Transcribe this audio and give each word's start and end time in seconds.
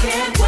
can't 0.00 0.39